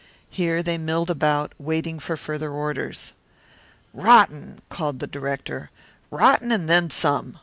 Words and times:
Here 0.31 0.63
they 0.63 0.79
milled 0.79 1.11
about, 1.11 1.53
waiting 1.59 1.99
for 1.99 2.17
further 2.17 2.49
orders. 2.51 3.13
"Rotten!" 3.93 4.57
called 4.69 4.97
the 4.97 5.05
director. 5.05 5.69
"Rotten 6.09 6.51
and 6.51 6.67
then 6.67 6.89
some. 6.89 7.37